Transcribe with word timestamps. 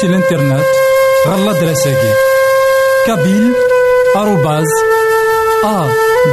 سي 0.00 0.06
الانترنت 0.06 0.64
غالا 1.28 1.52
دراساكي 1.52 2.12
كابيل 3.06 3.52
آروباز 4.16 4.66
أ 5.64 5.88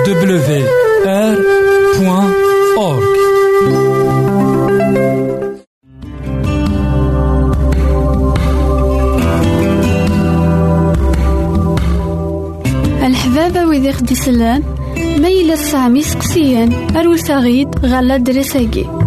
دبليو 0.05 0.67
آر 1.05 1.37
بوان 1.99 2.33
أورك 2.77 3.17
الحبابة 13.05 13.65
ويدي 13.65 13.93
خدي 13.93 14.15
سلان 14.15 14.63
ما 15.21 15.27
إلا 15.27 15.55
سامي 15.55 16.01
سقسيان 16.01 16.97
أروس 16.97 17.31
غيد 17.31 17.85
غالا 17.85 18.17
دراساكي 18.17 19.06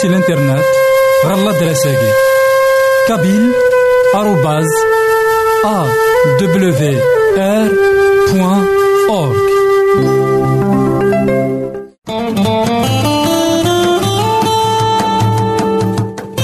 سي 0.00 0.06
الانترنت 0.06 0.64
غالا 1.26 1.52
دراساكي. 1.60 2.12
كابيل 3.08 3.52
آروباز 4.14 4.66
A 5.64 5.78
W 6.40 6.98
R 7.38 7.68
point 8.30 8.68
org. 9.20 9.36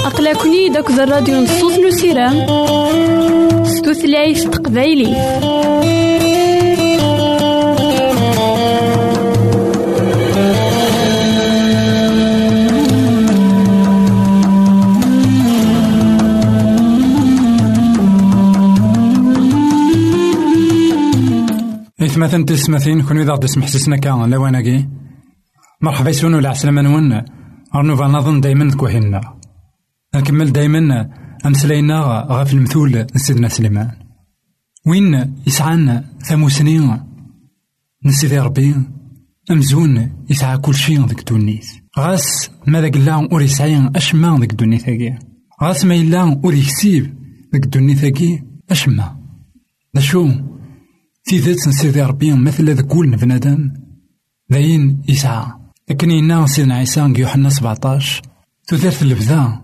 أقلكني 0.05 0.69
داك 0.69 0.89
الراديو 0.89 1.35
نصوص 1.35 1.73
نسيرام 1.73 2.45
ستوثلايف 3.65 4.43
تقبايلي. 4.43 5.15
إثمثن 22.13 22.45
تسمثين 22.45 23.01
كون 23.01 23.17
إذا 23.17 23.33
غدي 23.33 23.47
سمح 23.47 23.67
سسنا 23.67 23.97
كان 23.97 24.29
لواناكي 24.29 24.87
مرحبا 25.81 26.09
يسون 26.09 26.33
ولا 26.33 26.49
عسلامة 26.49 26.81
نون 26.81 27.21
رنوفا 27.75 28.07
نظن 28.07 28.41
دايما 28.41 28.75
كوهينا. 28.75 29.21
نكمل 30.15 30.51
دايما 30.51 31.09
أمسلاينا 31.45 32.25
غاف 32.29 32.53
المثول 32.53 33.07
سيدنا 33.15 33.47
سليمان. 33.47 33.91
وين 34.87 35.35
يسعانا 35.47 36.05
ثموسنين 36.19 36.99
نسيدي 38.05 38.39
ربي. 38.39 38.75
أمزون 39.51 40.11
يسعى 40.29 40.57
كل 40.57 40.75
شيء 40.75 41.05
ذيك 41.05 41.29
دونيت 41.29 41.65
غاس 41.99 42.51
ماذا 42.67 42.89
قلا 42.89 43.13
أور 43.13 43.41
يسعي 43.41 43.89
أشما 43.95 44.37
ذيك 44.39 44.53
دونيت 44.53 44.89
هاكي. 44.89 45.15
غاس 45.63 45.85
ما 45.85 45.95
إلا 45.95 46.21
أور 46.21 46.53
يكسيب 46.53 47.17
ذيك 47.53 47.65
دونيت 47.65 48.03
هاكي 48.03 48.43
أشما 48.71 49.17
دا 49.93 50.01
شو 50.01 50.29
تيذات 51.25 51.67
نسيدي 51.67 52.01
ربي 52.01 52.33
مثل 52.33 52.73
ذكول 52.73 53.15
بنادم. 53.15 53.73
داين 54.49 55.01
يسعى 55.07 55.45
لكن 55.89 56.11
إنا 56.11 56.45
سيدنا 56.45 56.75
عيسى 56.75 57.13
يوحنا 57.17 57.49
17 57.49 58.21
تثيرت 58.67 59.01
البدا 59.01 59.61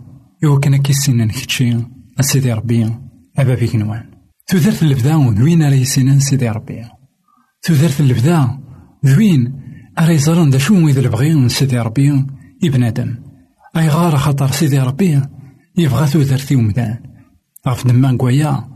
كان 0.61 0.77
كيسينا 0.77 1.25
نكتشي 1.25 1.77
سيدي 2.21 2.53
ربي. 2.53 2.95
أبابي 3.38 3.67
كنوان 3.67 4.03
تثيرت 4.47 4.83
البدا 4.83 5.33
ذوين 5.39 5.63
راه 5.63 5.73
يسينا 5.73 6.19
سيدي 6.19 6.50
ربي. 6.50 6.85
تثيرت 7.62 8.00
البدا 8.00 8.59
ذوين 9.05 9.62
راه 10.00 10.09
يزرن 10.09 10.50
دا 10.50 10.57
شو 10.57 10.88
إذا 10.88 11.00
البغي 11.00 11.50
سيدي 11.50 11.79
ربي. 11.79 12.25
ابن 12.63 12.83
آدم. 12.83 13.15
أي 13.77 13.88
غار 13.88 14.17
خاطر 14.17 14.51
سيدي 14.51 14.79
ربي. 14.79 15.21
يبغى 15.77 16.05
تثيرتي 16.05 16.55
ومدان 16.55 16.97
غف 17.67 17.88
دمان 17.88 18.17
كوايا 18.17 18.69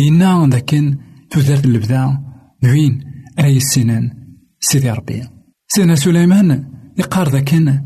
إنا 0.00 0.48
ذاكن 0.50 0.98
تثيرت 1.30 1.64
البدا 1.64 2.25
ذوين 2.66 3.04
راه 3.38 3.46
يسينا 3.46 4.16
سيدي 4.60 4.90
ربي. 4.90 5.22
سيدنا 5.68 5.94
سليمان 5.94 6.64
يقار 6.98 7.28
ذاكن. 7.28 7.80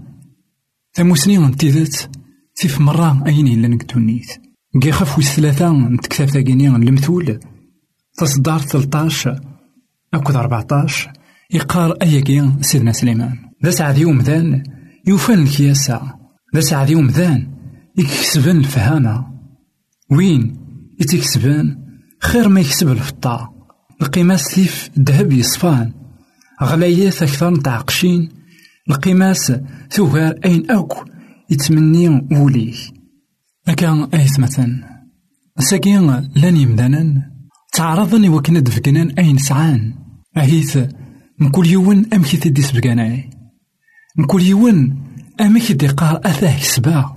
ثموسني 0.95 1.55
تيذت 1.55 2.11
تيف 2.55 2.81
مرة 2.81 3.27
أين 3.27 3.47
إلا 3.47 3.69
نكتونيت. 3.69 4.27
كي 4.83 4.93
خاف 4.93 5.19
ويس 5.19 5.37
ثلاثة 5.37 5.73
نتكتاب 5.73 6.29
ثاقيني 6.29 6.69
المثول 6.69 7.41
تصدار 8.19 8.59
ثلطاش 8.59 9.29
أكد 10.15 10.37
أربعتاش 10.37 11.09
يقار 11.51 11.93
أياكي 11.93 12.53
سيدنا 12.61 12.93
سليمان. 12.93 13.37
ذا 13.65 13.71
سعد 13.71 13.99
يوم 13.99 14.19
ذان 14.19 14.63
يوفان 15.07 15.43
الكياسة. 15.43 16.15
ذا 16.55 16.61
سعد 16.61 16.91
يوم 16.91 17.07
ذان 17.07 17.51
يكسبن 17.99 18.57
الفهامة. 18.57 19.27
وين؟ 20.11 20.57
يتكسبن. 21.01 21.77
خير 22.23 22.49
ما 22.49 22.61
يكسب 22.61 22.89
الفطا 22.89 23.60
القيماس 24.03 24.43
ثيف 24.43 24.91
الذهب 24.99 25.33
يصفان. 25.33 25.93
غلايات 26.63 27.23
أكثر 27.23 27.51
نتعقشين 27.51 28.29
القيماس 28.91 29.53
ثوغار 29.91 30.35
أين 30.45 30.71
أوك 30.71 31.05
يتمني 31.51 32.09
وليه. 32.33 32.77
أكا 33.69 34.09
مثلا. 34.39 35.01
ساكين 35.59 36.29
لأن 36.35 36.57
يمدانا 36.57 37.31
تعرضني 37.73 38.29
وكنا 38.29 38.61
دفقنان 38.61 39.11
أين 39.11 39.39
سعان. 39.39 39.95
أهيث 40.37 40.79
نكل 41.41 41.67
يوم 41.67 42.07
أمكي 42.15 42.37
تدي 42.37 42.63
سبقناي 42.63 43.31
نكل 44.19 44.43
يوم 44.43 45.03
أمكي 45.41 45.73
دي 45.73 45.87
قار 45.87 46.21
أثاه 46.25 46.59
سبا. 46.59 47.15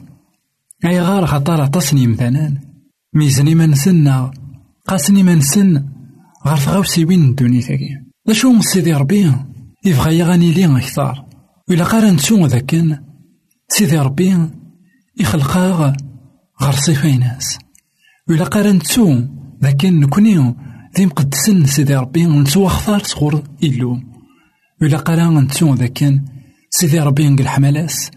أي 0.85 1.01
غار 1.01 1.25
خطار 1.25 1.67
تصني 1.67 2.07
مثلا 2.07 2.57
ميزني 3.13 3.55
من 3.55 3.75
سنة 3.75 4.31
قاسني 4.87 5.23
من 5.23 5.41
سن 5.41 5.92
غار 6.47 6.57
تغاوسي 6.57 7.05
وين 7.05 7.23
الدنيا 7.23 7.61
ثاكي 7.61 7.89
لا 8.25 8.33
شو 8.33 8.61
سيدي 8.61 8.93
ربي 8.93 9.31
يبغى 9.85 10.17
يغني 10.17 10.51
لي 10.51 10.77
أكثر 10.77 11.25
وإلا 11.69 11.83
قارن 11.83 12.17
تسو 12.17 12.45
ذاكن 12.45 12.97
سيدي 13.67 13.97
ربي 13.97 14.49
يخلقها 15.19 15.97
غير 16.61 16.71
صفاي 16.71 17.17
ناس 17.17 17.57
وإلا 18.29 18.43
قارن 18.43 18.79
تسو 18.79 19.21
ذاكن 19.63 19.99
نكوني 19.99 20.55
ذي 20.97 21.05
مقدسن 21.05 21.65
سيدي 21.65 21.95
ربي 21.95 22.25
نسوا 22.25 22.69
خطار 22.69 23.03
صغور 23.03 23.43
إلو 23.63 23.99
وإلا 24.81 24.97
قارن 24.97 25.47
تسو 25.47 25.73
ذاكن 25.73 26.25
سيدي 26.69 26.99
ربي 26.99 27.29
نقل 27.29 27.47
حملاس 27.47 28.11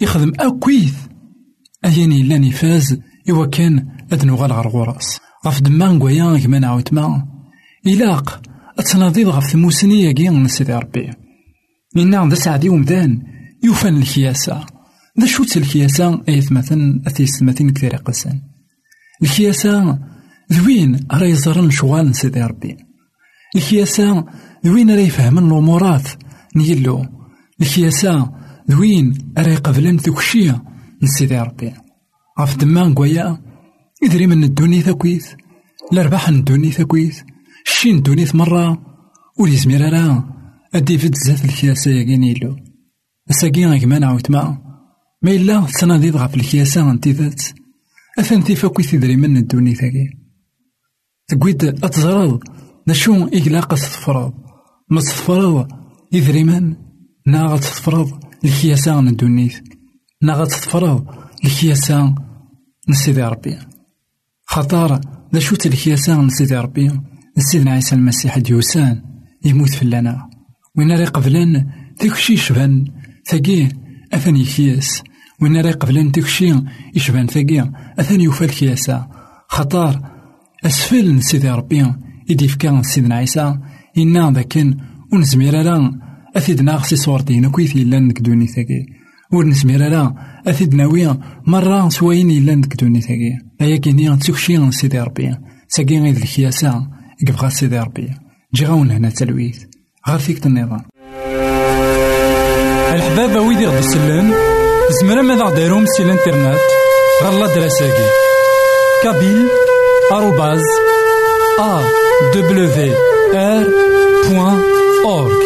يخدم 0.00 0.32
أكويث 0.40 0.94
أياني 1.84 2.20
إلا 2.20 2.38
نفاز 2.38 3.00
إوا 3.30 3.46
كان 3.46 3.88
أدنو 4.12 4.34
غال 4.34 4.52
غير 4.52 4.68
غراس 4.68 5.20
غف 5.46 5.60
دمان 5.60 5.96
نقويا 5.96 6.38
كما 6.38 6.58
نعاود 6.58 6.88
إلاق 7.86 8.40
أتناضيض 8.78 9.28
غف 9.28 9.50
ثموسنية 9.50 10.12
كي 10.12 10.48
سيدي 10.48 10.72
ربي. 10.72 11.10
إنا 11.96 12.28
ذا 12.28 12.34
سعدي 12.34 12.68
ومدان 12.68 13.22
يوفان 13.64 13.96
الكياسة 13.96 14.66
ذا 15.20 15.26
شو 15.26 15.42
الكياسة 15.56 16.22
أيث 16.28 16.52
مثلا 16.52 17.02
أثيس 17.06 17.42
مثلا 17.42 17.72
كثير 17.72 17.96
قسن. 17.96 18.40
الكياسة 19.22 19.98
ذوين 20.52 21.06
راه 21.12 21.26
يزرن 21.26 21.70
شغال 21.70 22.14
سيدي 22.14 22.42
ربي. 22.42 22.76
الكياسة 23.56 24.24
ذوين 24.66 24.90
راه 24.90 25.00
يفهمن 25.00 25.38
الأمورات 25.38 26.08
نيلو. 26.56 27.06
الكياسة 27.60 28.32
ذوين 28.70 29.32
راه 29.38 29.48
يقبلن 29.48 29.98
ثكشية 29.98 30.62
نسيدي 31.02 31.38
ربي. 31.40 31.72
غف 32.40 32.56
دمان 32.56 32.94
كوايا 32.94 33.38
إدري 34.04 34.26
من 34.26 34.44
الدوني 34.44 34.80
ثكويث 34.80 35.26
الأرباح 35.92 36.28
الدوني 36.28 36.70
ثكويث 36.70 37.20
الشين 37.70 37.96
الدونيث 37.96 38.34
مرة 38.34 38.82
وليزمير 39.38 39.92
راه 39.92 40.24
أدي 40.74 40.98
في 40.98 41.10
زات 41.14 41.44
الكياسة 41.44 41.90
ياكين 41.90 42.22
يلو 42.24 42.56
غيك 43.46 43.84
ما 43.84 43.98
نعاود 43.98 44.32
ما 44.32 44.58
إلا 45.24 45.66
تناضيد 45.80 46.16
غف 46.16 46.34
الكياسة 46.34 46.90
انتي 46.90 47.12
ذات 47.12 47.42
أثن 48.18 48.44
تيفاكوي 48.44 48.84
تدري 48.84 49.16
من 49.16 49.36
الدوني 49.36 49.74
ثاكي. 49.74 50.10
تقويد 51.28 51.64
أتزرد 51.64 52.40
نشو 52.88 53.28
إقلاق 53.32 53.74
تتفرض. 53.74 54.32
ما 54.90 55.00
تتفرض 55.00 55.68
يدري 56.12 56.44
من؟ 56.44 56.76
نا 57.26 57.46
غتتفرض 57.46 58.24
الكياسة 58.44 59.00
من 59.00 59.08
الدونيث 59.08 59.60
نا 60.22 60.34
غتتفرض 60.34 61.06
الكياسة 61.44 62.14
من 62.88 62.94
سيدي 62.94 63.22
ربي. 63.22 63.58
خطار 64.46 65.00
ذا 65.34 65.40
شو 65.40 65.56
الكياسة 65.66 66.20
من 66.20 66.30
سيدي 66.30 66.56
ربي. 66.56 67.09
سيدنا 67.38 67.70
عيسى 67.70 67.94
المسيح 67.94 68.38
ديوسان 68.38 69.02
يموت 69.44 69.68
في 69.68 69.82
اللنا. 69.82 70.30
وين 70.78 70.92
راه 70.92 71.04
قبلن 71.04 71.66
داكشي 72.02 72.32
يشبان 72.32 72.84
ثقيه 73.30 73.68
أثني 74.12 74.44
كياس 74.44 75.02
وين 75.42 75.60
راه 75.60 75.72
قبلن 75.72 76.10
داكشي 76.10 76.54
يشبان 76.94 77.26
ثقيه 77.26 77.72
أثني 77.98 78.24
يوفى 78.24 78.44
الكياسة 78.44 79.06
خطار 79.48 80.10
أسفل 80.66 81.22
سيدي 81.22 81.50
ربي 81.50 81.92
إدي 82.30 82.48
فكا 82.48 82.82
سيدنا 82.82 83.14
عيسى. 83.14 83.58
إنا 83.98 84.30
ذاكن 84.30 84.76
ونزمير 85.12 85.62
لا 85.62 86.00
أثيدنا 86.36 86.74
غسي 86.74 86.96
صورتين 86.96 87.50
كويثي 87.50 87.84
لأن 87.84 88.08
نكدوني 88.08 88.46
ثقي 88.46 88.86
ونزمير 89.32 89.88
لا 89.88 90.14
أثيدنا 90.46 90.86
ويا 90.86 91.18
مرة 91.46 91.88
سواين 91.88 92.30
إلا 92.30 92.54
نكدوني 92.54 93.00
ثقي 93.00 93.32
أيا 93.60 93.76
كيني 93.76 94.16
تسوكشي 94.16 94.70
سيدي 94.70 95.00
ربي. 95.00 95.36
ساقي 95.68 95.98
غير 95.98 96.16
الكياسة 96.16 96.99
يبغى 97.28 97.50
سيدي 97.50 97.78
ربي 97.78 98.10
جي 98.54 98.64
غاون 98.66 98.90
هنا 98.90 99.10
تلويث. 99.10 99.58
غير 100.08 100.18
فيك 100.18 100.46
النظام 100.46 100.84
الحبابة 102.94 103.40
ويدي 103.40 103.66
غدي 103.66 103.78
يسلم 103.78 104.34
زمرا 105.00 105.22
ماذا 105.22 105.44
غديرهم 105.44 105.86
سي 105.86 106.02
الانترنت؟ 106.02 106.58
غالا 107.22 107.54
دراساكي 107.54 108.06
كابيل 109.02 109.48
آروباز 110.12 110.62
أ 111.60 111.82
دبليو 112.34 112.94
آر 113.34 113.64
بوان 114.28 114.62
أورك 115.04 115.42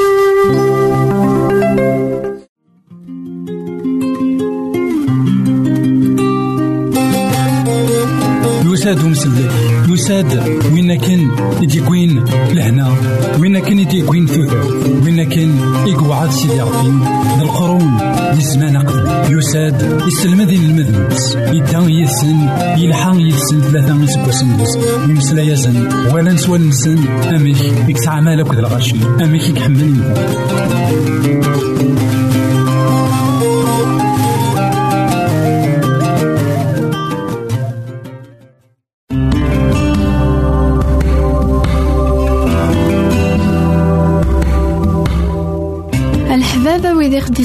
يساد 8.85 9.05
مسلم 9.05 9.49
يساد 9.89 10.33
وين 10.73 10.95
كان 11.01 11.31
كاين 11.89 12.25
لهنا. 12.53 12.97
وين 13.41 13.59
كاين 13.59 13.79
يديكوين 13.79 14.27
ثوثر 14.27 14.67
وين 15.05 15.29
كاين 15.29 15.61
يقعد 15.87 16.31
سيدي 16.31 16.61
ربي 16.61 16.89
القرون 17.41 17.99
يزمان 18.39 18.77
قبل. 18.77 19.39
يساد 19.39 20.03
يسلم 20.07 20.43
ذي 20.43 20.57
المذنبس 20.57 21.37
يدان 21.37 21.91
يسن 21.91 22.49
يلحق 22.77 23.17
يسن 23.17 23.61
ثلاثة 23.61 24.03
يسكوسن 24.03 24.57
بس 24.57 24.79
يمسلا 25.09 25.43
يزن 25.43 25.89
ولا 26.13 26.33
نسوى 26.33 26.59
نسن 26.59 27.09
أميك 27.09 27.57
يكسع 27.89 28.21
مالك 28.21 28.55
ذا 28.55 28.61
الغشي 28.61 28.97
أميك 29.25 29.49
يكحمل. 29.49 29.95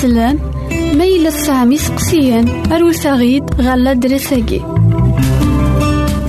خديسلان 0.00 0.36
ميلا 0.98 1.30
سامي 1.30 1.78
سقسيان 1.78 2.72
أروساغيد 2.72 3.44
غالا 3.60 3.92
دريساكي. 3.92 4.62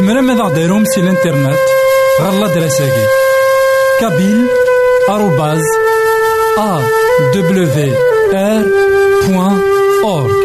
زمرا 0.00 0.20
ماذا 0.20 0.42
غديرهم 0.42 0.84
سي 0.84 1.00
الانترنت 1.00 1.58
غالا 2.20 2.54
دراساكي 2.54 3.06
كابيل 4.00 4.46
بوان 9.28 9.60
أورك 10.04 10.42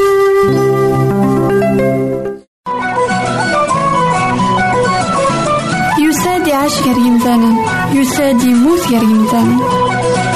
يساد 6.00 6.48
يعيش 6.48 6.74
غير 6.82 6.98
يمثالا 6.98 7.56
يساد 7.94 8.42
يموت 8.44 8.80
غير 8.92 9.04
يمثالا 9.04 9.58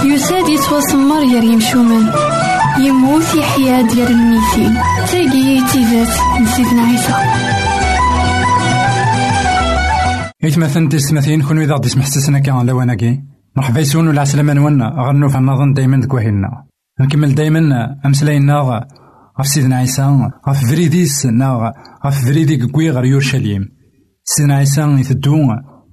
يساد 0.03 0.49
يتوسمر 0.49 1.19
غير 1.19 1.43
يمشومان 1.43 2.13
يموت 2.79 3.35
يحيا 3.35 3.81
ديال 3.81 4.07
الميتين 4.11 4.73
تاقي 5.11 5.61
تيزات 5.71 6.41
نسيتنا 6.41 6.81
عيسى 6.81 7.13
إثمثن 10.45 10.89
تسمثين 10.89 11.41
كون 11.41 11.61
إذا 11.61 11.73
غدي 11.73 11.89
سمح 11.89 12.05
سسنا 12.05 12.39
كان 12.39 12.65
لواناكي 12.65 13.30
مرحبا 13.57 13.79
يسون 13.79 14.07
ولا 14.07 14.21
عسلامة 14.21 14.53
غنو 15.07 15.29
في 15.29 15.37
النظن 15.37 15.73
دايما 15.73 16.01
دكوهينا 16.01 16.63
نكمل 17.01 17.35
دايما 17.35 17.59
أمسلاينا 18.05 18.85
غف 19.39 19.47
سيدنا 19.47 19.75
عيسى 19.75 20.29
غف 20.49 20.65
فريديس 20.65 21.25
نا 21.25 21.73
غف 22.05 22.25
فريدي 22.25 22.67
كوي 22.67 22.89
غير 22.89 23.05
يورشليم. 23.05 23.65
سيدنا 24.23 24.55
عيسى 24.55 24.81
يثدو 24.81 25.35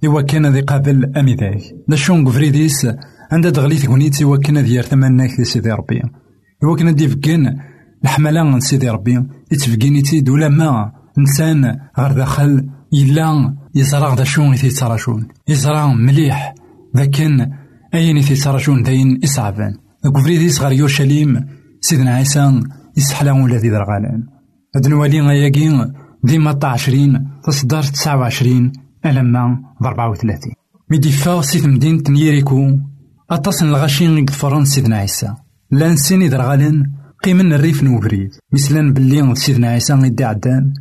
إوا 0.06 0.22
كان 0.22 0.46
ذي 0.46 0.60
قابل 0.60 1.12
أميداك. 1.16 1.60
دا 1.88 1.96
شون 1.96 2.30
فريديس 2.30 2.86
عند 3.32 3.46
دغلي 3.46 3.76
تكونيت 3.76 4.22
إوا 4.22 4.36
كان 4.36 4.58
ذي 4.58 4.74
يرتمناك 4.74 5.42
سيدي 5.42 5.72
ربي. 5.72 6.02
إوا 6.64 6.76
كان 6.76 6.94
دي 6.94 7.08
فكين 7.08 7.58
الحملة 8.04 8.58
سيدي 8.58 8.90
ربي. 8.90 9.26
يتفكيني 9.52 10.02
تيد 10.02 10.28
ولا 10.28 10.48
ما 10.48 10.92
إنسان 11.18 11.76
غير 11.98 12.12
داخل 12.12 12.68
إلا 12.92 13.54
يزرع 13.74 14.14
دا 14.14 14.24
شون 14.24 14.54
يتيتراشون. 14.54 15.28
يزرع 15.48 15.94
مليح. 15.94 16.54
لكن 16.94 17.50
أين 17.94 18.16
يتيتراشون 18.16 18.82
داين 18.82 19.20
إصعبان 19.24 19.74
كفريديس 20.16 20.60
غير 20.60 20.72
يورشليم 20.72 21.46
سيدنا 21.80 22.14
عيسى 22.14 22.60
يسحلا 22.96 23.32
ولا 23.32 23.60
درغالان. 23.60 24.22
هاد 24.76 24.88
نوالي 24.88 25.50
ديما 26.24 26.52
طا 26.52 26.66
عشرين 26.66 27.28
تصدر 27.44 27.82
تسعة 27.82 28.16
وعشرين 28.16 28.72
ألما 29.06 29.60
بأربعة 29.80 30.10
وثلاثين. 30.10 30.52
ميدي 30.90 31.12
فا 31.12 31.42
سيت 31.42 31.66
مدينة 31.66 32.02
نيريكو 32.08 32.78
أطاس 33.30 33.62
الغاشين 33.62 34.18
يقفران 34.18 34.64
سيدنا 34.64 34.96
عيسى. 34.96 35.34
لأن 35.70 35.96
سيني 35.96 36.28
درغالان 36.28 36.82
قيمن 37.24 37.52
الريف 37.52 37.82
نوبريد 37.82 38.30
مثلا 38.52 38.92
باللي 38.92 39.34
سيدنا 39.34 39.68
عيسى 39.68 39.92
يدي 39.92 40.24
عدان 40.24 40.72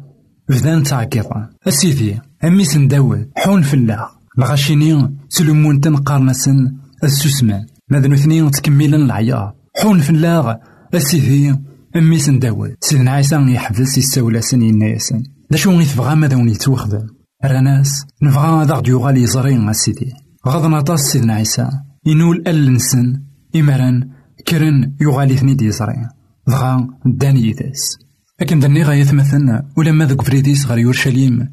بدان 0.50 0.84
تعكيطان 0.84 1.48
أسيدي 1.68 2.20
أمي 2.44 2.66
سنداول 2.66 3.30
حون 3.36 3.62
فلاغ. 3.62 4.17
الغاشيني 4.40 5.18
سلمون 5.30 5.82
تنقارنسن 5.82 6.78
السوسمان 7.04 7.66
ماذا 7.90 8.14
اثنين 8.14 8.52
تكملن 8.52 8.94
العيار 8.94 9.54
حون 9.82 10.00
فلاغ 10.00 10.56
أسيدي 10.94 11.56
أمي 11.96 12.20
سنداول 12.20 12.76
سيدنا 12.82 13.12
عيسى 13.12 13.36
يحبس 13.36 13.98
يستولى 13.98 14.42
سن 14.42 14.62
ينايسن 14.62 15.24
دا 15.52 15.58
شو 15.58 15.72
يتبغى 15.72 16.16
ماذا 16.16 16.36
وني 16.36 16.52
يتوخدم 16.52 17.08
راناس 17.46 18.06
نبغى 18.22 18.64
هذا 18.64 18.74
غد 18.74 18.88
يغالي 18.88 19.22
يزرين 19.22 19.74
سيدي 19.74 20.14
غاض 20.48 20.66
نطاس 20.66 21.00
سيدنا 21.00 21.34
عيسى 21.34 21.70
ينول 22.06 22.44
ألنسن 22.48 23.22
إمران 23.56 24.10
كرن 24.48 24.94
يغالي 25.02 25.54
دي 25.54 25.66
يزرين 25.66 26.08
دغا 26.48 26.88
داني 27.06 27.48
يداس 27.48 27.98
لكن 28.42 28.60
دني 28.60 28.84
غا 28.84 28.94
يثمثن 28.94 29.62
ولما 29.78 30.06
ذوك 30.06 30.22
فريديس 30.22 30.66
غير 30.66 30.78
يورشليم 30.78 31.50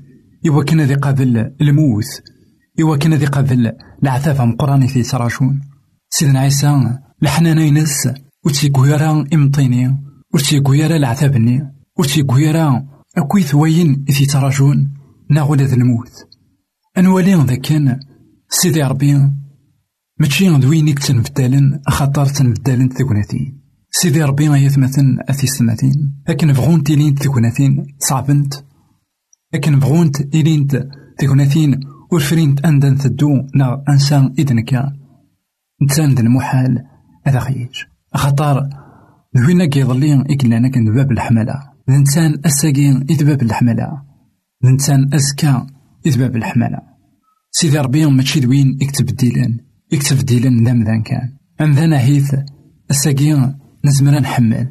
إوا 0.48 0.64
كان 0.64 0.80
ذي 0.80 0.94
قابل 0.94 1.50
الموت 1.60 2.04
إوا 2.80 2.96
كان 2.96 3.14
ذي 3.14 3.26
قابل 3.26 3.72
العذاب 4.02 4.40
مقراني 4.40 4.88
في 4.88 5.02
سراشون. 5.02 5.60
سيدنا 6.10 6.40
عيسى 6.40 6.98
لحنانا 7.22 7.62
ينس 7.62 8.08
وتيكويرا 8.44 9.24
إمطيني 9.34 9.96
وتيكويرا 10.34 10.96
العذابني 10.96 11.72
وتيكويرا 11.98 12.86
أكوي 13.16 13.42
ثوين 13.42 14.04
إثي 14.08 14.26
تراجون 14.26 14.94
ناغولا 15.30 15.64
ذا 15.64 15.74
الموت. 15.74 16.12
أنوالي 16.98 17.34
ذا 17.34 17.54
كان 17.54 18.00
سيدي 18.48 18.82
ربي. 18.82 19.30
ماشي 20.20 20.58
دوينيك 20.58 20.98
تنبدالن 20.98 21.80
خاطر 21.88 22.26
تنبدالن 22.26 22.88
تكوناتين 22.88 23.60
سيدي 23.90 24.22
ربي 24.22 24.44
يثمثن 24.44 25.18
أثي 25.28 25.46
سنتين 25.46 26.22
لكن 26.28 26.52
بغون 26.52 26.82
تيلين 26.82 27.14
تكوناتين 27.14 27.86
صعبنت 27.98 28.54
لكن 29.54 29.78
بغونت 29.78 30.20
إلينت 30.34 30.88
تكوناتين 31.18 31.80
ورفرينت 32.14 32.66
أندن 32.66 32.96
ثدو 32.96 33.48
نا 33.54 33.84
أنسان 33.88 34.34
إذن 34.38 34.60
كان 34.60 34.92
نتسان 35.82 36.18
المحال 36.18 36.84
هذا 37.26 37.40
خيج. 37.40 37.74
خطر 38.14 38.68
ذوينا 39.36 39.66
كيظلين 39.66 40.20
إكلانا 40.20 40.68
كان 40.68 40.94
باب 40.94 41.12
الحملة. 41.12 41.54
الإنسان 41.88 42.40
أساقين 42.46 43.06
إذ 43.10 43.24
باب 43.24 43.42
الحملة. 43.42 44.02
الإنسان 44.64 45.14
أزكى 45.14 45.66
إذ 46.06 46.18
باب 46.18 46.36
الحملة. 46.36 46.78
سيدي 47.50 47.78
ربي 47.78 48.06
ماشي 48.06 48.40
دوين 48.40 48.78
يكتب 48.80 49.06
ديلان 49.06 49.58
يكتب 49.92 50.16
ديلان 50.16 50.64
ذا 50.64 50.72
مذان 50.72 51.02
كان. 51.02 51.32
أم 51.60 51.72
ذا 51.72 51.86
نهيث 51.86 52.34
أساقين 52.90 53.58
نزمر 53.84 54.20
نحمل 54.20 54.68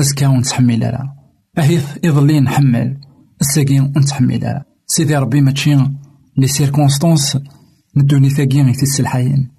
أزكى 0.00 0.26
ونتحمل 0.26 0.80
لا 0.80 1.14
أهيث 1.58 1.98
يظلي 2.04 2.40
نحمل 2.40 3.00
أساقين 3.42 3.82
ونتحمل 3.82 4.62
سيدي 4.86 5.16
ربي 5.16 5.40
ماشي 5.40 5.76
لي 6.36 6.46
سيركونستونس 6.46 7.38
ندوني 7.96 8.30
ثاقين 8.30 8.68
يتس 8.68 9.00
الحيين 9.00 9.50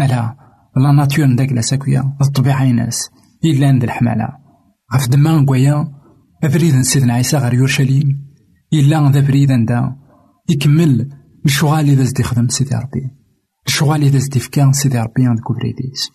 ألا 0.00 0.36
لا 0.76 0.92
ناتور 0.92 1.26
نداك 1.26 1.52
لاساكويا 1.52 2.16
الطبيعة 2.20 2.64
يناس 2.64 3.10
إلا 3.44 3.68
عند 3.68 3.84
الحمالة 3.84 4.28
غف 4.94 5.08
دما 5.08 5.40
نقويا 5.40 5.88
أبريد 6.44 6.80
سيدنا 6.80 7.14
عيسى 7.14 7.36
غير 7.36 7.54
يورشليم 7.54 8.30
إلا 8.72 9.10
ذا 9.10 9.20
بريد 9.20 9.66
دا 9.66 9.96
يكمل 10.48 11.08
الشغال 11.44 11.88
إذا 11.88 12.04
زدي 12.04 12.22
خدم 12.22 12.48
سيدي 12.48 12.74
ربي 12.74 13.10
الشغال 13.66 14.02
إذا 14.02 14.18
زدي 14.18 14.40
فكان 14.40 14.72
سيدي 14.72 14.98
ربي 14.98 15.26
عند 15.26 15.40
كوبريديس 15.40 16.10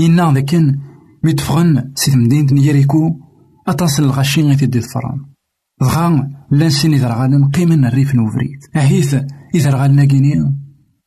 إنا 0.00 0.40
كان 0.40 0.78
ميتفغن 1.24 1.92
سيد 1.94 2.16
مدينة 2.16 2.52
نيريكو 2.52 3.10
أتصل 3.68 4.02
الغشين 4.02 4.46
غيتي 4.46 4.66
دي 4.66 4.80
فران 4.80 5.20
دغا 5.80 6.30
لانسين 6.50 6.94
إذا 6.94 7.08
رغالن 7.08 7.50
قيمن 7.50 7.84
الريف 7.84 8.14
نوفريد 8.14 8.58
أهيث 8.76 9.16
إذا 9.54 9.70
رغالنا 9.70 10.04
كيني 10.04 10.60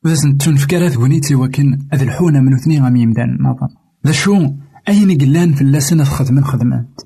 وذا 0.06 0.16
تنفكر 0.40 0.88
ذونيتي 0.88 1.36
وكن 1.36 1.88
هذا 1.94 2.04
الحونة 2.04 2.40
من 2.40 2.54
اثنين 2.54 2.84
غام 2.84 2.96
يمدان 2.96 3.38
نظر 3.42 3.68
ذا 4.06 4.12
شو؟ 4.12 4.52
أين 4.90 5.18
قلان 5.18 5.54
في 5.54 5.62
اللسنة 5.62 6.04
خدمن 6.04 6.44
خدمات. 6.44 7.02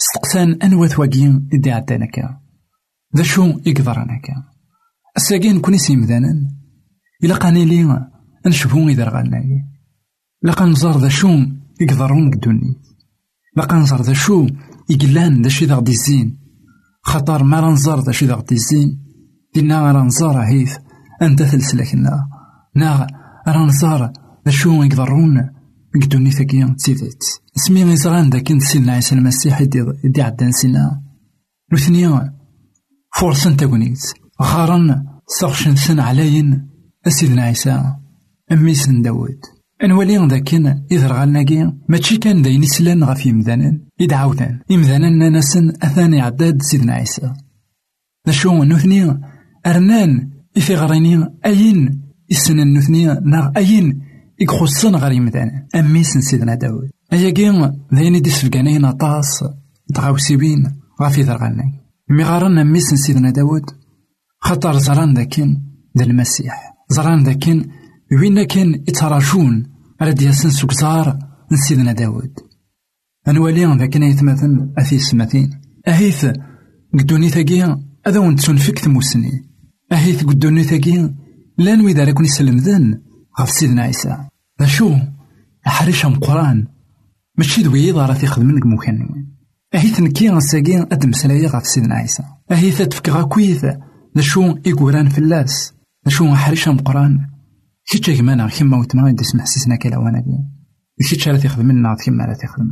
استقسان 0.00 0.52
أنوى 0.62 0.88
ثواقين 0.88 1.48
إدي 1.52 1.70
عدانكا 1.70 2.40
ذا 3.16 3.22
شو؟ 3.22 3.44
يقدر 3.66 4.02
أناكا 4.02 4.34
الساقين 5.16 5.60
كوني 5.60 5.78
سيمدانا 5.78 6.50
إلا 7.24 7.34
قاني 7.34 7.64
لي 7.64 8.08
نشبهو 8.46 8.88
إذا 8.88 9.04
رغالنا 9.04 9.42
لقا 10.42 10.66
نزار 10.66 10.98
ذا 10.98 11.08
شو؟ 11.08 11.38
يقدرون 11.80 12.30
قدوني. 12.30 12.80
لقا 13.56 13.76
نزار 13.76 14.02
ذا 14.02 14.12
شو؟ 14.12 14.46
يقلان 14.90 15.42
ذا 15.42 15.48
شي 15.48 15.64
ذا 15.66 15.74
غدي 15.74 15.92
الزين 15.92 16.38
خطر 17.02 17.44
ما 17.44 17.60
رنزار 17.60 18.00
ذا 18.00 18.12
شي 18.12 18.26
ذا 18.26 18.34
غدي 18.34 18.54
الزين 18.54 19.04
دينا 19.54 19.92
رنزار 19.92 20.38
هيث. 20.38 20.76
أنت 21.22 21.42
ثلثلكنا 21.42 22.28
نا 22.76 23.06
رنزار 23.48 24.12
ذا 24.46 24.52
شو 24.52 24.82
يقدرون 24.82 25.50
قدوني 26.02 26.30
ثقيا 26.30 26.74
تسيدت 26.78 27.22
اسمي 27.56 27.84
غيزران 27.84 28.30
ذاك 28.30 28.58
سيدنا 28.58 28.92
عيسى 28.92 29.14
المسيح 29.14 29.60
يدي 29.60 30.22
عدان 30.22 30.52
سينا 30.52 31.02
نثنيا 31.72 32.34
فرصة 33.16 33.56
تاكونيت. 33.56 34.00
غارن 34.42 35.04
سغشن 35.40 35.76
سن 35.76 36.00
عليين 36.00 36.68
سيدنا 37.08 37.42
عيسى. 37.42 37.94
أمي 38.52 38.74
سن 38.74 39.02
داود 39.02 39.40
أنوالي 39.84 40.26
ذاكن 40.26 40.66
إذ 40.92 41.06
رغالناكي 41.06 41.72
ماشي 41.88 42.16
كان 42.16 42.42
داين 42.42 42.62
يسلان 42.62 43.04
غف 43.04 43.26
يمذانن 43.26 43.80
إذ 44.00 44.14
عاودان 44.14 44.60
يمذانن 44.70 45.32
ناسن 45.32 45.72
أثاني 45.82 46.20
عداد 46.20 46.62
سيدنا 46.62 46.92
عيسى. 46.92 47.32
ذا 48.26 48.32
شو 48.32 48.64
نثنيا 48.64 49.33
أرنان 49.66 50.30
إفي 50.56 50.74
غريني 50.74 51.26
أين؟ 51.46 52.02
السنة 52.30 52.62
النثنية 52.62 53.20
ناغ 53.24 53.50
أين؟ 53.56 54.02
يخصن 54.40 54.96
غير 54.96 55.12
يمدان 55.12 55.66
أميس 55.74 56.18
سيدنا 56.18 56.54
داود. 56.54 56.90
أيا 57.12 57.30
كين 57.30 57.72
ذاين 57.94 58.22
دي 58.22 58.30
سفقانين 58.30 58.90
طاس 58.90 59.44
تغاوسيبين 59.94 60.72
غافي 61.02 61.22
ذرغالنا 61.22 61.64
مي 62.10 62.24
غارن 62.24 62.58
أميس 62.58 62.94
سيدنا 62.94 63.30
داود. 63.30 63.70
خاطر 64.40 64.78
زران 64.78 65.14
ذاكين 65.14 65.62
ذا 65.98 66.04
المسيح 66.04 66.74
زران 66.90 67.24
ذاكين 67.24 67.70
وين 68.12 68.42
كان 68.42 68.74
يتراجون 68.74 69.66
على 70.00 70.12
دياسن 70.12 70.50
سكزار 70.50 71.18
سيدنا 71.68 71.92
داود. 71.92 72.32
أنوالي 73.28 73.64
ذاك 73.64 73.96
يتمثل 73.96 74.72
أثي 74.78 74.96
السماتين 74.96 75.50
أهيث 75.88 76.26
قدوني 76.92 77.28
ثاقيا 77.28 77.80
هذا 78.06 78.18
ونتسون 78.18 78.56
فيك 78.56 78.78
ثموسني. 78.78 79.53
أهيث 79.94 80.24
قدوني 80.24 80.64
ثاقيا 80.64 81.14
لأن 81.58 81.80
ويدا 81.80 82.04
راكون 82.04 82.24
يسلم 82.24 82.56
ذن. 82.56 83.00
غف 83.40 83.50
سيدنا 83.50 83.82
عيسى 83.82 84.18
ذا 84.60 84.66
شو 84.66 84.96
أحريش 85.66 86.06
قرآن. 86.06 86.66
ماشي 87.38 87.62
دوي 87.62 87.90
راه 87.90 88.14
تيخدم 88.14 88.50
لك 88.50 88.66
مكان. 88.66 89.26
أهيث 89.74 90.00
نكي 90.00 90.30
غساقي 90.30 90.82
أدم 90.82 91.12
سلايا 91.12 91.48
غف 91.48 91.66
سيدنا 91.66 91.94
عيسى 91.94 92.22
أهيث 92.50 92.82
تفكغا 92.82 93.22
كويث 93.22 93.64
ذا 94.16 94.20
شو 94.20 94.56
إيقوران 94.66 95.08
فلاس 95.08 95.74
ذا 96.06 96.10
شو 96.10 96.32
أحريش 96.32 96.68
قرآن. 96.68 97.30
كيتش 97.90 98.10
كمانا 98.10 98.48
كيما 98.48 98.76
وتما 98.78 99.08
يدي 99.08 99.24
سمح 99.24 99.46
سيسنا 99.46 99.76
كلا 99.76 99.98
وأنا 99.98 100.20
بي 100.20 101.06
كيتش 101.08 101.28
راه 101.28 101.36
تيخدم 101.36 101.72
لنا 101.72 101.96
كيما 102.04 102.24
راه 102.24 102.34
تيخدم 102.34 102.70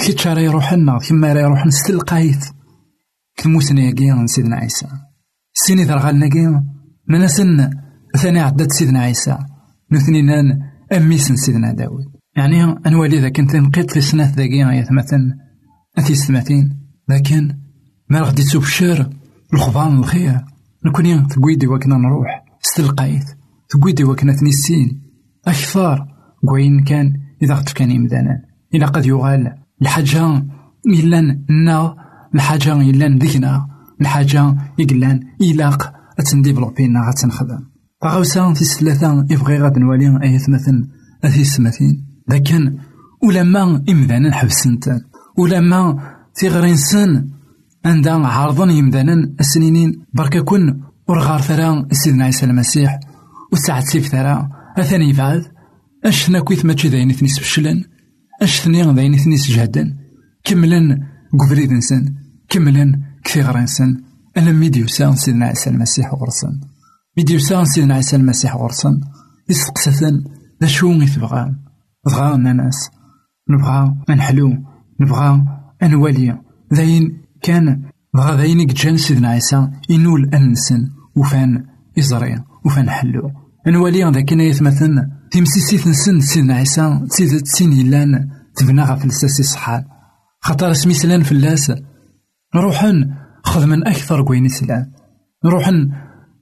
كيتش 0.00 0.26
راه 0.26 0.40
يروح 0.40 0.72
لنا 0.72 0.98
كيما 0.98 1.32
راه 1.32 1.40
يروح 1.40 1.66
نستلقايت 1.66 2.44
كموسنا 3.36 3.80
يا 3.80 4.26
سيدنا 4.26 4.56
عيسى. 4.56 4.86
سيني 5.64 5.84
ذرغالنا 5.84 6.28
كيا 6.28 6.64
مناسن 7.08 7.70
ثاني 8.16 8.40
عدد 8.40 8.72
سيدنا 8.72 9.00
عيسى. 9.00 9.38
نثنينان 9.92 10.60
أميسن 10.92 11.36
سيدنا 11.36 11.72
داود 11.72 12.04
يعني 12.36 12.62
أنوالي 12.86 13.20
ذا 13.20 13.28
كنت 13.28 13.56
نقيت 13.56 13.90
في 13.90 14.00
سنة 14.00 14.34
ذاكيا 14.36 14.72
يتمثل 14.72 15.34
أثي 15.98 16.14
ستماتين 16.14 16.78
لكن 17.08 17.54
ما 18.10 18.20
غدي 18.20 18.42
تبشر 18.42 19.10
الخضان 19.54 19.98
الخير. 19.98 20.40
نكوني 20.86 21.26
تقويدي 21.26 21.66
وكنا 21.66 21.96
نروح 21.96 22.44
استلقايت 22.66 23.24
تقويدي 23.68 24.04
وكنا 24.04 24.32
تنسين. 24.36 25.02
أكثر 25.46 26.06
قوين 26.48 26.84
كان 26.84 27.12
إذا 27.42 27.54
غتف 27.54 27.72
كان 27.72 27.90
يمدانا. 27.90 28.42
إلا 28.74 28.86
قد 28.86 29.06
يغال. 29.06 29.54
الحاجة 29.82 30.42
إلا 30.86 31.20
نا. 31.50 31.94
الحاجة 32.34 32.80
إلا 32.80 33.18
ذكنا 33.18 33.68
الحاجة 34.00 34.56
إقلان 34.80 35.20
إلاق 35.40 35.92
أتنديفلوبينا 36.18 37.08
غتنخدم 37.08 37.58
غاوسا 38.04 38.52
في 38.54 38.62
الثلاثة 38.62 39.26
يبغي 39.30 39.58
غاد 39.58 39.78
نوالي 39.78 40.18
أي 40.22 40.38
ثمثن 40.38 40.88
أثي 41.24 41.40
السماثين 41.40 42.06
لكن 42.28 42.78
ولما 43.22 43.84
إمدانا 43.88 44.32
حبسنت 44.32 45.00
ولما 45.38 45.98
تيغرين 46.34 46.76
سن 46.76 47.28
عندها 47.84 48.26
عارضن 48.26 48.70
يمدانا 48.70 49.34
السنينين 49.40 50.04
بركا 50.14 50.40
كن 50.40 50.80
ورغار 51.08 51.40
ثرا 51.40 51.88
سيدنا 51.92 52.24
عيسى 52.24 52.46
المسيح. 52.46 53.00
وساعة 53.52 53.80
سيف 53.80 54.06
ثرا 54.08 54.48
أثاني 54.78 55.12
بعد 55.12 55.44
أش 56.04 56.30
ناكويت 56.30 56.64
ماشي 56.64 56.88
داين 56.88 57.12
ثنيس 57.12 57.38
فشلن 57.38 57.84
أش 58.42 58.60
ثنيا 58.60 58.92
داين 58.92 59.16
ثنيس 59.16 59.50
جهدن. 59.50 59.94
كملن 60.44 60.98
قبريد 61.40 61.72
نسن. 61.72 62.14
كملن 63.28 63.46
كثيغر 63.46 63.60
نسن 63.60 64.02
أنا 64.36 64.52
ميديوسا 64.52 65.14
سيدنا 65.14 65.46
عيسى 65.46 65.70
المسيح 65.70 66.14
غرسن 66.14 66.60
ميديوسا 67.16 67.64
سيدنا 67.64 67.94
عيسى 67.94 68.16
المسيح 68.16 68.56
غرسن 68.56 69.00
يسقسثن 69.48 70.24
ذا 70.62 70.68
شو 70.68 70.92
يتبغى 70.92 71.54
بغا 72.06 72.36
ناس 72.36 72.90
نبغى 73.50 73.96
نحلو. 74.10 74.56
نبغى 75.00 75.44
نولي. 75.82 76.38
ذاين 76.74 77.22
كان. 77.42 77.82
بغا 78.14 78.36
ذاين 78.36 78.66
جان 78.66 78.96
سيدنا 78.96 79.28
عيسى. 79.28 79.68
ينول 79.88 80.30
أنسن 80.34 80.90
وفان 81.16 81.64
يزري 81.96 82.44
وفان 82.64 82.90
حلو. 82.90 83.30
نولي 83.66 84.04
ذاك 84.10 84.32
يتمثل. 84.32 84.94
تمسيسيت 85.30 85.86
نسن 85.86 86.20
سيدنا 86.20 86.54
عيسى. 86.54 87.06
تسيد 87.10 87.40
تسين 87.40 87.72
يلان 87.72 88.28
تبنى 88.56 88.82
غف 88.82 89.04
الساسي 89.04 89.42
صحال 89.42 89.84
خاطر 90.40 90.70
اسمي 90.70 90.94
سلان 90.94 91.22
فلاس 91.22 91.72
نروحن 92.54 93.10
خدمن 93.44 93.86
أكثر 93.86 94.22
كوين 94.22 94.48
سلان 94.48 94.90
نروحن 95.44 95.90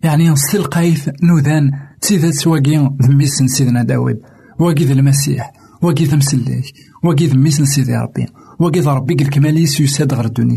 يعني 0.03 0.35
قايث 0.71 1.11
نوذان 1.23 1.71
تسيدات 2.01 2.35
سواقي 2.35 2.90
ذميسن 3.03 3.47
سيدنا 3.47 3.83
داود 3.83 4.16
واقي 4.61 4.92
المسيح 4.92 5.53
واقي 5.83 6.16
مسليك 6.16 6.64
واقي 7.05 7.27
ذميسن 7.27 7.64
سيدي 7.64 7.97
ربي 7.97 8.27
واقي 8.61 8.81
ربي 8.81 9.14
الكماليس 9.14 9.81
يساد 9.81 10.14
غير 10.14 10.25
الدنيا 10.25 10.57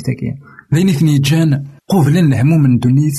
ذين 0.75 0.89
اثني 0.89 1.19
جان 1.19 1.63
قوفلن 1.87 2.33
الهموم 2.33 2.61
من 2.61 2.77
دونيت 2.79 3.13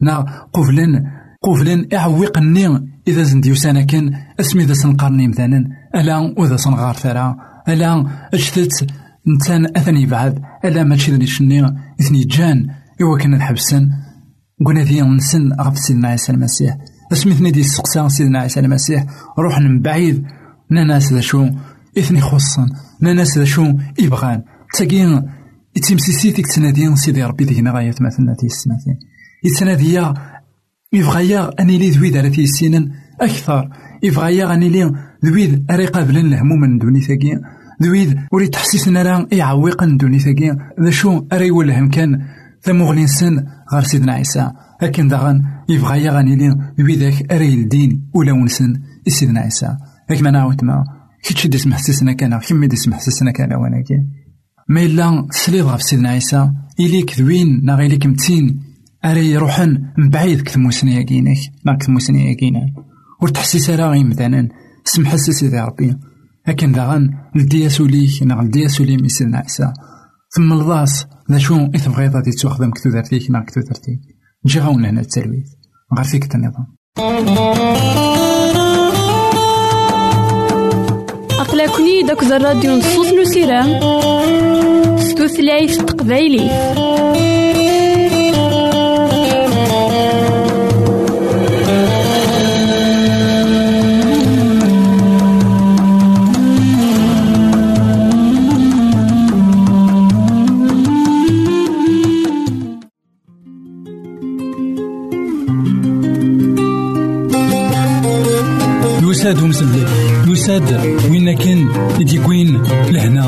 نا 0.00 0.46
قوفلن 0.52 1.02
قوفلن 1.42 1.88
اعوقني 1.94 2.66
إذا 3.08 3.22
زند 3.22 3.46
يوسانا 3.46 3.82
كان 3.82 4.12
اسمي 4.40 4.64
ذا 4.64 4.74
سنقارني 4.74 5.28
مثلا 5.28 5.64
ألا 5.94 6.34
وذا 6.38 6.56
سنغار 6.56 6.94
ثرا 6.94 7.36
ألا 7.68 8.06
أجتت 8.34 8.86
نتان 9.28 9.66
أثني 9.76 10.06
بعد 10.06 10.42
ألا 10.64 10.84
ماشي 10.84 11.12
ذني 11.12 11.26
شني؟ 11.26 11.66
إثني 12.00 12.24
جان 12.24 12.66
إوا 13.02 13.18
كان 13.18 13.34
الحبسن 13.34 13.90
قلنا 14.66 14.82
ذي 14.82 15.00
نسن 15.00 15.52
غف 15.52 15.78
سيدنا 15.78 16.08
عيسى 16.08 16.32
المسيح. 16.32 16.76
اسمي 17.12 17.50
دي 17.50 17.60
السقسا 17.60 18.08
سيدنا 18.08 18.38
عيسى 18.38 18.60
المسيح. 18.60 19.06
روح 19.38 19.60
من 19.60 19.80
بعيد 19.80 20.24
ناس 20.70 21.12
ذا 21.12 21.20
شو؟ 21.20 21.48
إثني 21.98 22.20
خصن 22.20 22.66
ناس 23.00 23.38
ذا 23.38 23.44
شو؟ 23.44 23.74
إبغان. 24.00 24.42
تاقين 24.74 25.22
يتمسيسيتك 25.76 26.46
تنادي 26.46 26.96
سيدي 26.96 27.24
ربي 27.24 27.44
ذينا 27.44 27.72
غاية 27.72 27.94
مثلنا 28.00 28.34
في 28.40 28.46
السنتين 28.46 28.98
يتنادي 29.44 30.14
يبغى 30.92 31.38
أني 31.60 31.78
لي 31.78 31.90
ذويد 31.90 32.16
على 32.16 32.28
السنين 32.28 32.92
أكثر. 33.20 33.70
يبغى 34.02 34.44
أني 34.44 34.68
لي 34.68 34.92
ذويد 35.24 35.70
أري 35.70 35.86
قابلن 35.86 36.32
الهموم 36.32 36.60
من 36.60 36.78
دوني 36.78 37.00
ثقيا 37.00 37.40
ذويد 37.82 38.20
وري 38.32 38.48
تحسسنا 38.48 39.02
راه 39.02 39.28
يعوقن 39.32 39.96
دوني 39.96 40.18
ثقيا 40.18 40.58
ذا 40.80 40.90
شو 40.90 41.26
أري 41.32 41.46
يولهم 41.46 41.90
كان 41.90 42.26
ثمغ 42.62 43.06
سن 43.06 43.46
غير 43.72 43.82
سيدنا 43.82 44.12
عيسى. 44.12 44.50
لكن 44.82 45.08
داغن 45.08 45.42
يبغى 45.68 46.04
يغني 46.04 46.36
لي 46.36 46.56
ذويدك 46.80 47.32
أري 47.32 47.54
الدين 47.54 48.10
ولا 48.14 48.32
ونسن 48.32 48.80
سيدنا 49.08 49.40
عيسى. 49.40 49.76
لكن 50.10 50.24
ما 50.24 50.30
نعاود 50.30 50.64
ما 50.64 50.84
كيتش 51.22 51.46
ديس 51.46 51.66
محسسنا 51.66 52.12
كان 52.12 52.38
كيما 52.38 52.66
ديس 52.66 52.88
محسسنا 52.88 53.30
كان 53.30 53.52
وأنا 53.52 53.80
كي. 53.80 53.94
ما 54.68 54.82
إلا 54.82 55.26
سليض 55.30 55.66
غف 55.66 55.82
سيدنا 55.82 56.08
عيسى. 56.08 56.50
إليك 56.80 57.20
ذوين 57.20 57.60
نا 57.64 57.74
غيليك 57.74 58.06
متين. 58.06 58.60
أري 59.04 59.30
يروحن 59.30 59.82
من 59.98 60.10
بعيد 60.10 60.40
كثموسني 60.40 60.94
ياكينك 60.94 61.38
نا 61.66 61.76
كثموسني 61.76 62.28
ياكينا 62.30 62.60
ور 63.22 63.28
تحسيس 63.28 63.70
راه 63.70 63.90
غي 63.90 64.04
مثلا 64.04 64.48
سمح 64.84 65.16
سيدي 65.16 65.60
ربي. 65.60 65.96
لكن 66.48 66.72
داغن 66.72 67.10
لدي 67.34 67.68
سوليك 67.68 68.22
نا 68.22 68.42
لدي 68.42 68.68
سولي 68.68 68.96
ميسلنا 68.96 69.38
عيسى. 69.38 69.72
ثم 70.36 70.52
الضاس 70.52 71.06
ذا 71.32 71.38
شو 71.38 71.66
إثبغيض 71.74 72.16
غادي 72.16 72.30
تخدم 72.30 72.70
كتو 72.70 72.90
درتيك 72.90 73.30
نا 73.30 73.40
كتو 73.40 73.60
درتيك 73.60 74.00
نجي 74.46 74.60
غاون 74.60 74.84
هنا 74.84 75.00
التلويث. 75.00 75.46
غير 75.96 76.04
فيك 76.04 76.34
النظام 76.34 76.66
أقلكني 81.40 82.02
داك 82.02 82.22
الراديو 82.22 82.76
نصوص 82.76 83.12
نسيران 83.12 83.80
ستوثلايف 84.98 85.76
تقبايلي. 85.76 86.48
يساد 110.48 110.72
وين 111.10 111.36
كان 111.36 111.68
يديكوين 112.00 112.62
لهنا؟ 112.90 113.26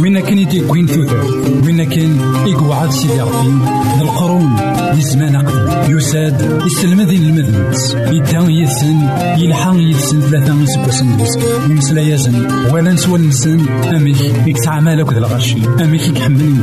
وين 0.00 0.20
كان 0.20 0.38
يديكوين 0.38 0.86
ثوثر 0.86 1.24
وين 1.64 1.84
كان 1.84 2.20
يقعد 2.46 2.90
سيدي 2.90 3.20
ربي؟ 3.20 3.48
القرون 4.00 4.56
يزمان 4.94 5.36
قبل. 5.36 5.96
يساد 5.96 6.62
يسلم 6.66 7.00
ذي 7.00 7.16
المذنبس 7.16 7.94
يدان 7.94 8.50
يسن 8.50 8.98
يلحق 9.38 9.74
يسن 9.76 10.20
ثلاثة 10.20 10.62
يسبسن 10.62 11.08
يمسلا 11.70 12.00
يزن. 12.00 12.46
ولا 12.72 12.92
نسوى 12.92 13.18
نسن. 13.18 13.68
أميك 13.68 14.20
يكتعمل 14.46 15.00
أكد 15.00 15.16
الغشي 15.16 15.56
أميك 15.80 16.08
يكحمل 16.08 16.54